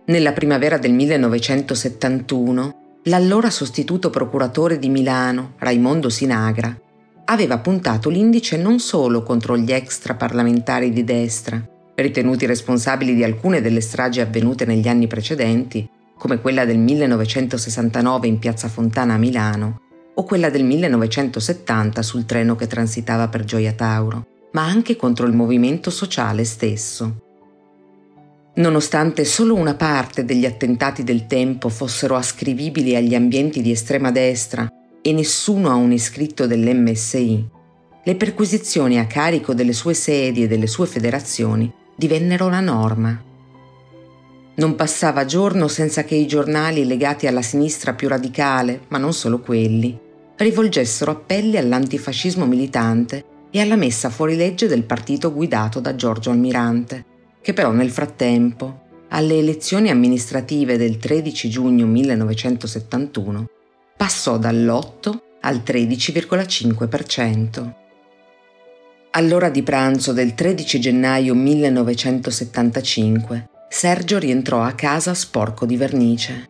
[0.08, 6.78] Nella primavera del 1971 l'allora sostituto procuratore di Milano, Raimondo Sinagra,
[7.26, 11.64] aveva puntato l'indice non solo contro gli extraparlamentari di destra,
[11.96, 15.88] ritenuti responsabili di alcune delle stragi avvenute negli anni precedenti,
[16.18, 19.82] come quella del 1969 in Piazza Fontana a Milano
[20.16, 25.34] o quella del 1970 sul treno che transitava per Gioia Tauro, ma anche contro il
[25.34, 27.29] movimento sociale stesso.
[28.56, 34.68] Nonostante solo una parte degli attentati del tempo fossero ascrivibili agli ambienti di estrema destra
[35.02, 37.48] e nessuno a un iscritto dell'MSI,
[38.04, 43.24] le perquisizioni a carico delle sue sedi e delle sue federazioni divennero la norma.
[44.56, 49.40] Non passava giorno senza che i giornali legati alla sinistra più radicale, ma non solo
[49.40, 49.98] quelli,
[50.36, 57.06] rivolgessero appelli all'antifascismo militante e alla messa fuori legge del partito guidato da Giorgio Almirante,
[57.42, 63.50] che però nel frattempo, alle elezioni amministrative del 13 giugno 1971,
[63.98, 67.74] passò dall'8 al 13,5%.
[69.12, 76.48] All'ora di pranzo del 13 gennaio 1975, Sergio rientrò a casa sporco di vernice.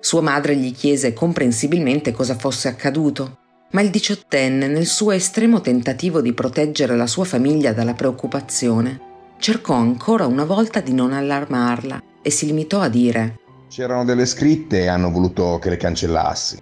[0.00, 3.38] Sua madre gli chiese comprensibilmente cosa fosse accaduto,
[3.70, 9.00] ma il diciottenne, nel suo estremo tentativo di proteggere la sua famiglia dalla preoccupazione,
[9.40, 13.38] cercò ancora una volta di non allarmarla e si limitò a dire
[13.70, 16.58] C'erano delle scritte e hanno voluto che le cancellassi.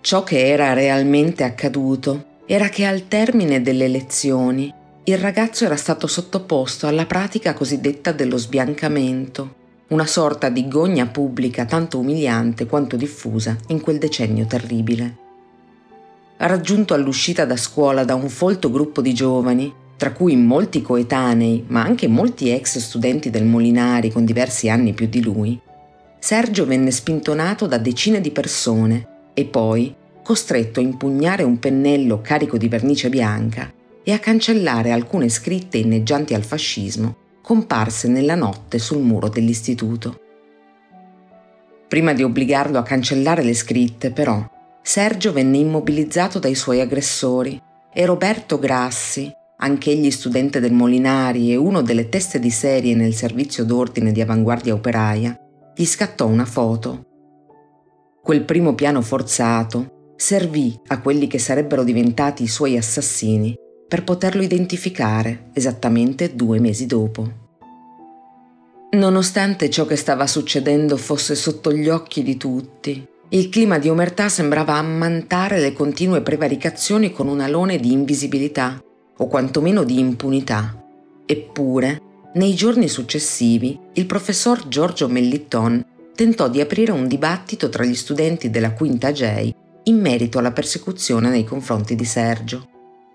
[0.00, 4.72] Ciò che era realmente accaduto era che al termine delle lezioni
[5.04, 9.54] il ragazzo era stato sottoposto alla pratica cosiddetta dello sbiancamento,
[9.88, 15.16] una sorta di gogna pubblica tanto umiliante quanto diffusa in quel decennio terribile.
[16.36, 21.82] Raggiunto all'uscita da scuola da un folto gruppo di giovani, tra cui molti coetanei, ma
[21.82, 25.60] anche molti ex studenti del Molinari con diversi anni più di lui,
[26.20, 29.92] Sergio venne spintonato da decine di persone e poi,
[30.22, 33.72] costretto a impugnare un pennello carico di vernice bianca
[34.04, 40.20] e a cancellare alcune scritte inneggianti al fascismo comparse nella notte sul muro dell'istituto.
[41.88, 44.48] Prima di obbligarlo a cancellare le scritte, però,
[44.80, 47.60] Sergio venne immobilizzato dai suoi aggressori
[47.92, 53.64] e Roberto Grassi, anch'egli studente del Molinari e uno delle teste di serie nel servizio
[53.64, 55.36] d'ordine di avanguardia operaia,
[55.74, 57.06] gli scattò una foto.
[58.22, 63.56] Quel primo piano forzato servì a quelli che sarebbero diventati i suoi assassini
[63.88, 67.46] per poterlo identificare esattamente due mesi dopo.
[68.90, 74.28] Nonostante ciò che stava succedendo fosse sotto gli occhi di tutti, il clima di omertà
[74.28, 78.80] sembrava ammantare le continue prevaricazioni con un alone di invisibilità
[79.18, 80.74] o quantomeno di impunità.
[81.24, 82.00] Eppure,
[82.34, 88.50] nei giorni successivi, il professor Giorgio Mellitton tentò di aprire un dibattito tra gli studenti
[88.50, 89.50] della quinta J
[89.84, 92.68] in merito alla persecuzione nei confronti di Sergio.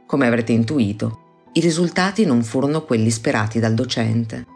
[0.05, 1.19] Come avrete intuito,
[1.53, 4.47] i risultati non furono quelli sperati dal docente.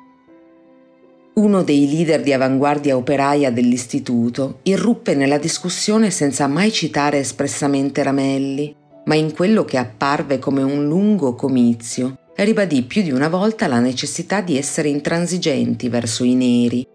[1.35, 8.75] Uno dei leader di avanguardia operaia dell'istituto irruppe nella discussione senza mai citare espressamente Ramelli,
[9.07, 13.79] ma in quello che apparve come un lungo comizio ribadì più di una volta la
[13.79, 16.85] necessità di essere intransigenti verso i neri,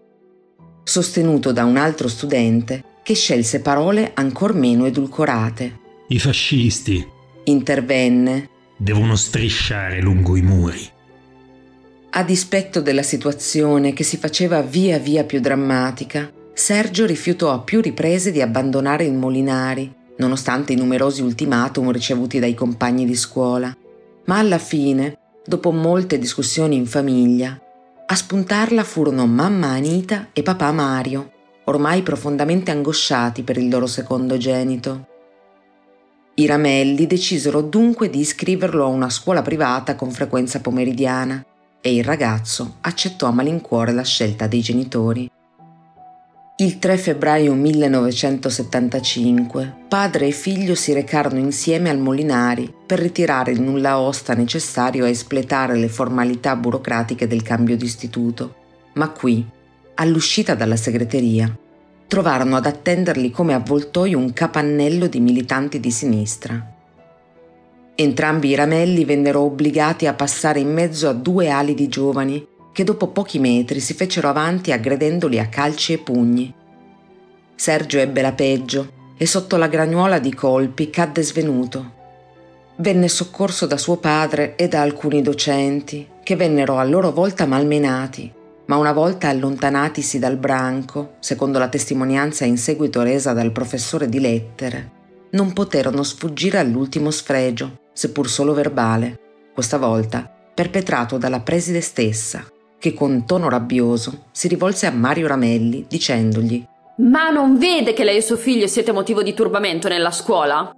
[0.83, 5.79] sostenuto da un altro studente che scelse parole ancor meno edulcorate.
[6.07, 7.05] I fascisti,
[7.45, 10.89] intervenne, devono strisciare lungo i muri.
[12.11, 17.81] A dispetto della situazione che si faceva via via più drammatica, Sergio rifiutò a più
[17.81, 23.75] riprese di abbandonare il Molinari, nonostante i numerosi ultimatum ricevuti dai compagni di scuola.
[24.25, 27.59] Ma alla fine, dopo molte discussioni in famiglia,
[28.05, 31.31] a spuntarla furono mamma Anita e papà Mario,
[31.65, 35.07] ormai profondamente angosciati per il loro secondogenito.
[36.35, 41.45] I Ramelli decisero dunque di iscriverlo a una scuola privata con frequenza pomeridiana
[41.79, 45.29] e il ragazzo accettò a malincuore la scelta dei genitori.
[46.55, 53.59] Il 3 febbraio 1975 padre e figlio si recarono insieme al Molinari per ritirare il
[53.59, 58.53] nulla osta necessario a espletare le formalità burocratiche del cambio d'istituto,
[58.93, 59.43] ma qui,
[59.95, 61.51] all'uscita dalla segreteria,
[62.05, 66.71] trovarono ad attenderli come avvoltoi un capannello di militanti di sinistra.
[67.95, 72.83] Entrambi i ramelli vennero obbligati a passare in mezzo a due ali di giovani che
[72.83, 76.53] dopo pochi metri si fecero avanti aggredendoli a calci e pugni.
[77.55, 82.01] Sergio ebbe la peggio e sotto la granuola di colpi cadde svenuto.
[82.77, 88.41] Venne soccorso da suo padre e da alcuni docenti, che vennero a loro volta malmenati
[88.65, 94.19] ma una volta allontanatisi dal branco, secondo la testimonianza in seguito resa dal professore di
[94.19, 94.91] lettere,
[95.31, 99.19] non poterono sfuggire all'ultimo sfregio, seppur solo verbale,
[99.53, 102.45] questa volta perpetrato dalla preside stessa,
[102.83, 106.67] che con tono rabbioso si rivolse a Mario Ramelli dicendogli
[106.97, 110.69] Ma non vede che lei e suo figlio siete motivo di turbamento nella scuola?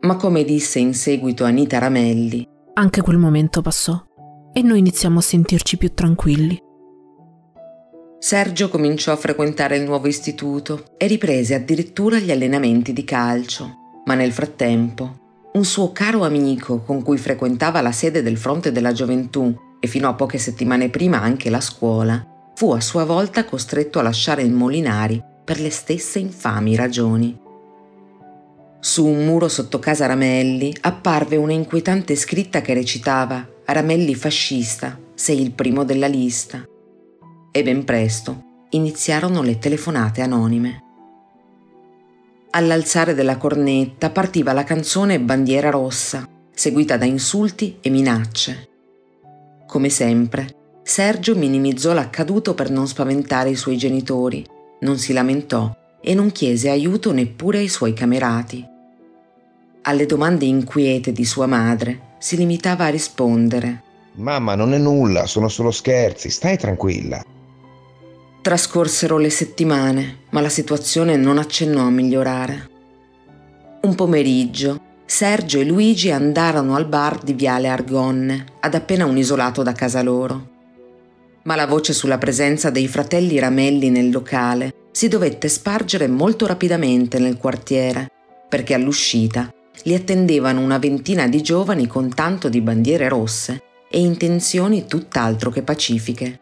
[0.00, 4.02] Ma come disse in seguito Anita Ramelli, anche quel momento passò
[4.52, 6.58] e noi iniziamo a sentirci più tranquilli.
[8.18, 13.76] Sergio cominciò a frequentare il nuovo istituto e riprese addirittura gli allenamenti di calcio,
[14.06, 15.18] ma nel frattempo
[15.52, 20.08] un suo caro amico con cui frequentava la sede del Fronte della Gioventù e fino
[20.08, 22.24] a poche settimane prima anche la scuola,
[22.54, 27.36] fu a sua volta costretto a lasciare il Molinari per le stesse infami ragioni.
[28.78, 35.40] Su un muro sotto casa Ramelli apparve una inquietante scritta che recitava Ramelli fascista, sei
[35.40, 36.64] il primo della lista
[37.50, 40.84] e ben presto iniziarono le telefonate anonime.
[42.50, 48.69] All'alzare della cornetta partiva la canzone Bandiera rossa, seguita da insulti e minacce.
[49.70, 50.52] Come sempre,
[50.82, 54.44] Sergio minimizzò l'accaduto per non spaventare i suoi genitori,
[54.80, 58.66] non si lamentò e non chiese aiuto neppure ai suoi camerati.
[59.82, 63.82] Alle domande inquiete di sua madre si limitava a rispondere.
[64.14, 67.24] Mamma, non è nulla, sono solo scherzi, stai tranquilla.
[68.42, 72.68] Trascorsero le settimane, ma la situazione non accennò a migliorare.
[73.82, 74.80] Un pomeriggio,
[75.10, 80.04] Sergio e Luigi andarono al bar di Viale Argonne, ad appena un isolato da casa
[80.04, 80.48] loro.
[81.42, 87.18] Ma la voce sulla presenza dei fratelli Ramelli nel locale si dovette spargere molto rapidamente
[87.18, 88.08] nel quartiere,
[88.48, 89.52] perché all'uscita
[89.82, 95.62] li attendevano una ventina di giovani con tanto di bandiere rosse e intenzioni tutt'altro che
[95.62, 96.38] pacifiche.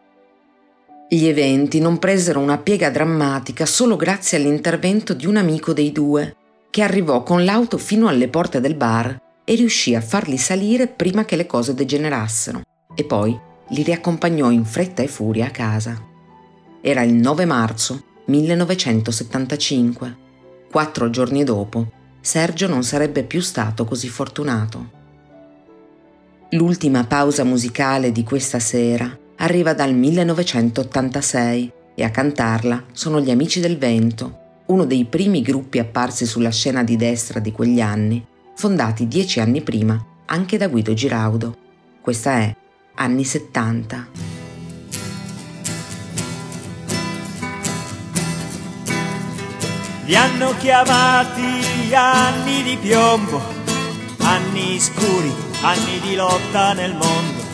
[1.09, 6.35] Gli eventi non presero una piega drammatica solo grazie all'intervento di un amico dei due,
[6.69, 11.25] che arrivò con l'auto fino alle porte del bar e riuscì a farli salire prima
[11.25, 12.61] che le cose degenerassero,
[12.93, 13.37] e poi
[13.69, 15.99] li riaccompagnò in fretta e furia a casa.
[16.81, 20.17] Era il 9 marzo 1975.
[20.69, 21.91] Quattro giorni dopo,
[22.21, 24.97] Sergio non sarebbe più stato così fortunato.
[26.51, 33.59] L'ultima pausa musicale di questa sera arriva dal 1986 e a cantarla sono gli Amici
[33.59, 34.38] del Vento,
[34.69, 38.23] uno dei primi gruppi apparsi sulla scena di destra di quegli anni,
[38.55, 41.57] fondati dieci anni prima anche da Guido Giraudo.
[42.01, 42.55] Questa è
[42.95, 44.07] Anni 70.
[50.05, 53.41] Li hanno chiamati anni di piombo,
[54.19, 57.47] anni scuri, anni di lotta nel mondo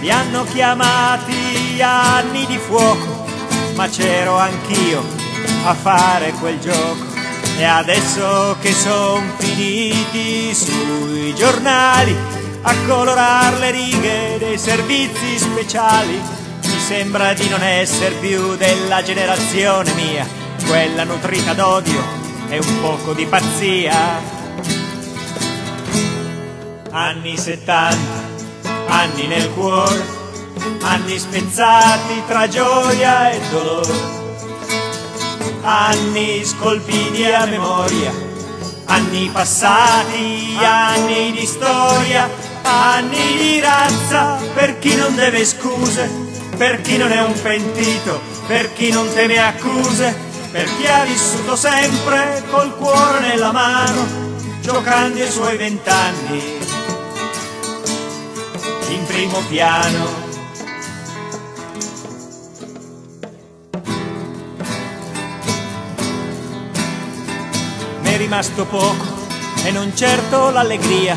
[0.00, 3.26] li hanno chiamati anni di fuoco,
[3.74, 5.19] ma c'ero anch'io
[5.64, 7.18] a fare quel gioco.
[7.56, 12.16] E adesso che son finiti sui giornali
[12.62, 16.20] a colorare le righe dei servizi speciali,
[16.62, 20.26] mi sembra di non essere più della generazione mia,
[20.66, 22.02] quella nutrita d'odio
[22.48, 24.38] e un poco di pazzia.
[26.90, 28.20] Anni 70
[28.90, 30.04] anni nel cuore,
[30.82, 34.19] anni spezzati tra gioia e dolore,
[35.62, 38.12] anni scolpiti a memoria,
[38.86, 42.28] anni passati, anni di storia,
[42.62, 46.08] anni di razza per chi non deve scuse,
[46.56, 50.14] per chi non è un pentito, per chi non teme accuse,
[50.50, 54.06] per chi ha vissuto sempre col cuore nella mano,
[54.60, 56.58] giocando i suoi vent'anni
[58.88, 60.29] in primo piano.
[68.20, 69.02] Rimasto poco
[69.64, 71.16] e non certo l'allegria,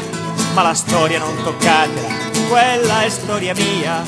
[0.54, 2.08] ma la storia non toccatela,
[2.48, 4.02] quella è storia mia.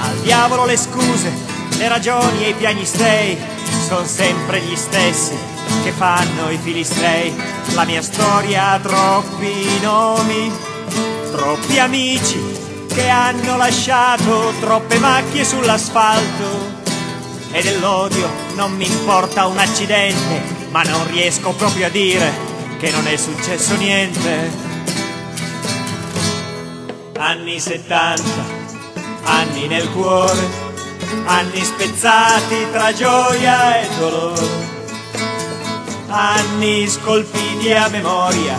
[0.00, 1.32] Al diavolo le scuse,
[1.78, 3.38] le ragioni e i piagnistei,
[3.86, 5.38] sono sempre gli stessi
[5.84, 7.32] che fanno i filistei.
[7.74, 10.52] La mia storia ha troppi nomi,
[11.30, 12.40] troppi amici
[12.92, 16.78] che hanno lasciato troppe macchie sull'asfalto.
[17.52, 22.32] E dell'odio non mi importa un accidente, ma non riesco proprio a dire
[22.78, 24.68] che non è successo niente.
[27.18, 28.22] Anni 70,
[29.24, 30.48] anni nel cuore,
[31.26, 34.48] anni spezzati tra gioia e dolore,
[36.08, 38.58] anni scolpiti a memoria,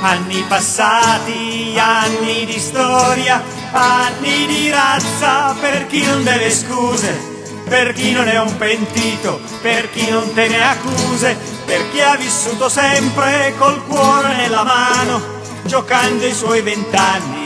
[0.00, 7.37] anni passati, anni di storia anni di razza per chi non deve scuse,
[7.68, 12.16] per chi non è un pentito, per chi non te ne accuse, per chi ha
[12.16, 15.20] vissuto sempre col cuore nella mano,
[15.64, 17.38] giocando i suoi vent'anni.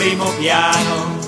[0.00, 1.18] primo piano.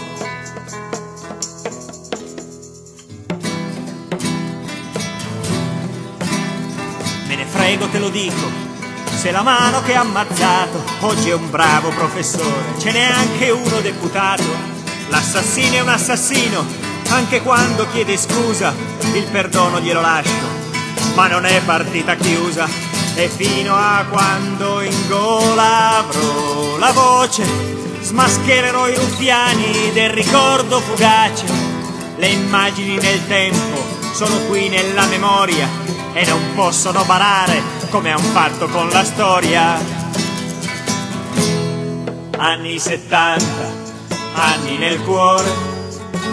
[7.26, 8.70] Me ne frego, te lo dico.
[9.14, 13.80] Se la mano che ha ammazzato oggi è un bravo professore, ce n'è anche uno
[13.80, 14.71] deputato.
[15.12, 16.64] L'assassino è un assassino,
[17.10, 18.72] anche quando chiede scusa,
[19.12, 20.48] il perdono glielo lascio.
[21.14, 22.66] Ma non è partita chiusa,
[23.14, 27.44] e fino a quando in gola avrò la voce,
[28.00, 31.44] smaschererò i ruffiani del ricordo fugace.
[32.16, 33.84] Le immagini nel tempo
[34.14, 35.68] sono qui nella memoria
[36.14, 37.60] e non possono barare
[37.90, 39.78] come han fatto con la storia.
[42.38, 43.81] Anni 70,
[44.34, 45.50] anni nel cuore,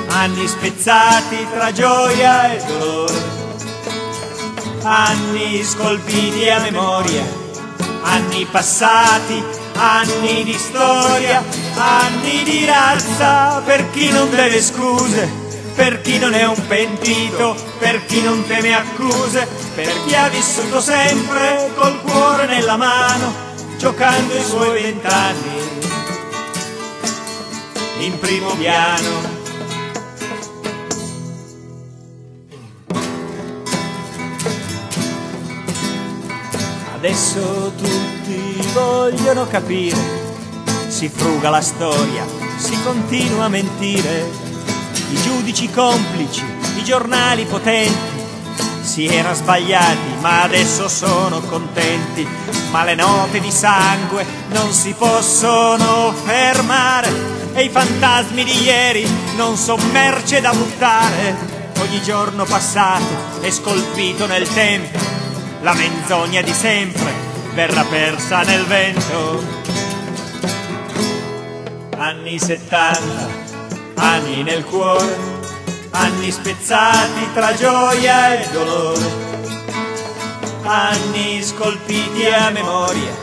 [0.10, 3.22] anni spezzati tra gioia e dolore,
[4.84, 7.24] anni scolpiti a memoria,
[8.04, 9.44] anni passati,
[9.76, 11.44] anni di storia,
[11.76, 13.62] anni di razza.
[13.66, 15.48] Per chi non deve scuse
[15.80, 20.82] per chi non è un pentito, per chi non teme accuse, per chi ha vissuto
[20.82, 23.34] sempre col cuore nella mano,
[23.78, 25.49] giocando i suoi vent'anni
[28.00, 29.38] in primo piano.
[36.96, 39.98] Adesso tutti vogliono capire,
[40.88, 42.26] si fruga la storia,
[42.58, 44.30] si continua a mentire
[45.10, 46.44] i giudici complici,
[46.78, 48.19] i giornali potenti.
[48.90, 52.28] Si era sbagliati, ma adesso sono contenti.
[52.72, 57.14] Ma le note di sangue non si possono fermare.
[57.54, 61.36] E i fantasmi di ieri non son merce da buttare.
[61.82, 64.98] Ogni giorno passato è scolpito nel tempo.
[65.62, 67.14] La menzogna di sempre
[67.54, 69.44] verrà persa nel vento.
[71.96, 73.50] Anni 70
[74.00, 75.39] anni nel cuore,
[76.00, 79.06] anni spezzati tra gioia e dolore,
[80.64, 83.14] anni scolpiti a memoria,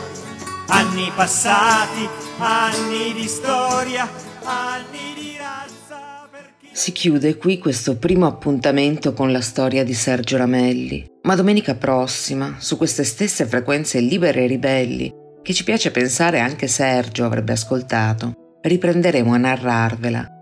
[0.67, 2.07] anni passati,
[2.37, 4.07] anni di storia,
[4.43, 6.29] anni di razza.
[6.71, 12.57] Si chiude qui questo primo appuntamento con la storia di Sergio Ramelli, ma domenica prossima,
[12.59, 15.11] su queste stesse frequenze libere e ribelli,
[15.41, 20.36] che ci piace pensare anche Sergio avrebbe ascoltato, riprenderemo a narrarvela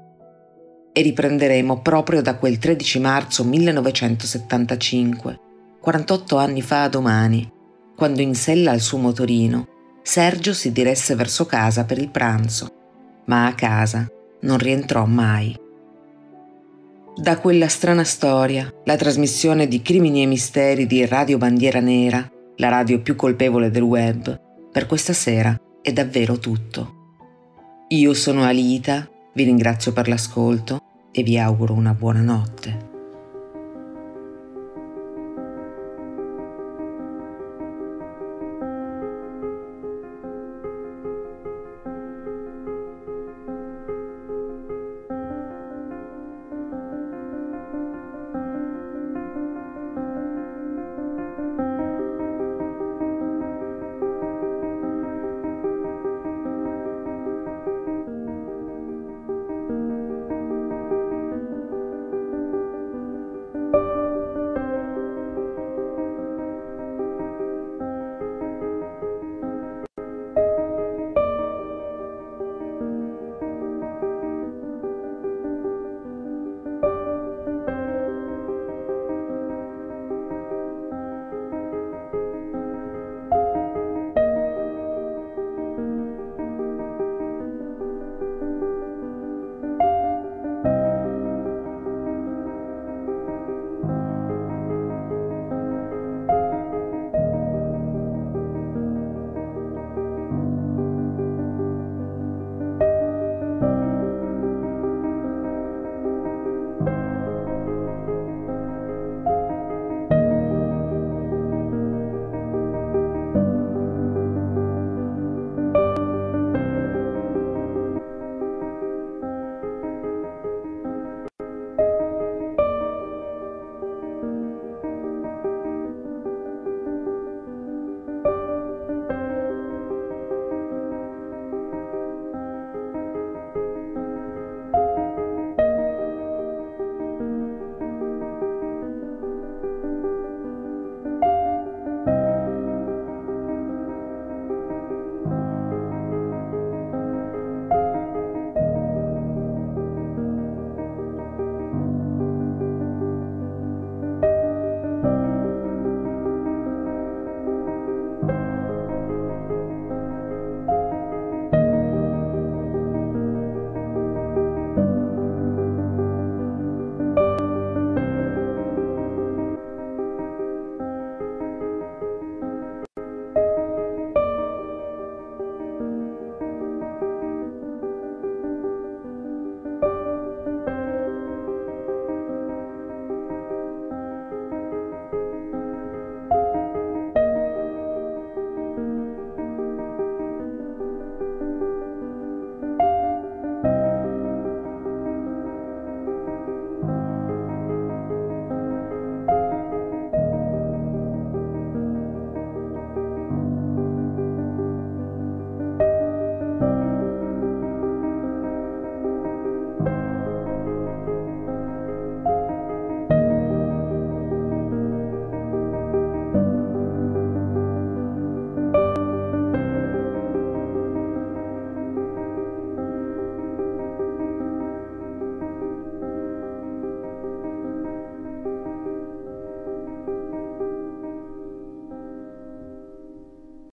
[0.98, 5.40] e riprenderemo proprio da quel 13 marzo 1975,
[5.82, 7.52] 48 anni fa domani,
[7.98, 9.68] quando in sella al suo motorino
[10.02, 12.70] Sergio si diresse verso casa per il pranzo,
[13.26, 14.10] ma a casa
[14.42, 15.54] non rientrò mai.
[17.14, 22.26] Da quella strana storia, la trasmissione di Crimini e Misteri di Radio Bandiera Nera,
[22.56, 24.40] la radio più colpevole del web,
[24.72, 26.94] per questa sera è davvero tutto.
[27.90, 30.84] Io sono Alita, vi ringrazio per l'ascolto
[31.18, 32.85] e vi auguro una buona notte.